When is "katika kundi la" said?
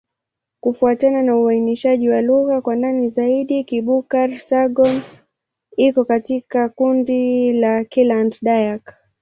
6.05-7.83